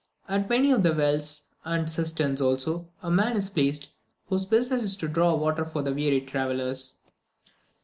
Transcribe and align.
At 0.27 0.49
many 0.49 0.71
of 0.71 0.81
the 0.81 0.93
wells, 0.95 1.43
and 1.63 1.87
cisterns 1.87 2.41
also, 2.41 2.87
a 3.03 3.11
man 3.11 3.37
is 3.37 3.51
placed, 3.51 3.89
whose 4.29 4.47
business 4.47 4.81
it 4.81 4.85
is 4.85 4.95
to 4.95 5.07
draw 5.07 5.35
water 5.35 5.63
for 5.63 5.83
the 5.83 5.93
weary 5.93 6.21
travellers. 6.21 6.95